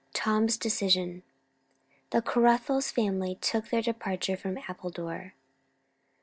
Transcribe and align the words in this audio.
TOM'S 0.13 0.57
DECISION. 0.57 1.21
The 2.09 2.23
Caruthers 2.23 2.89
family 2.89 3.35
took 3.39 3.69
their 3.69 3.83
departure 3.83 4.35
from 4.35 4.57
Appledore. 4.67 5.35